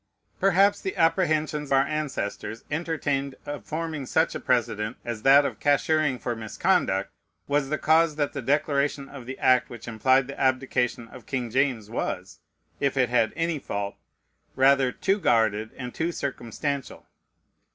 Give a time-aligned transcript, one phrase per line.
[0.39, 6.17] Perhaps the apprehensions our ancestors entertained of forming such a precedent as that "of cashiering
[6.17, 7.11] for misconduct"
[7.47, 11.51] was the cause that the declaration of the act which implied the abdication of King
[11.51, 12.39] James was,
[12.79, 13.95] if it had any fault,
[14.55, 17.05] rather too guarded and too circumstantial.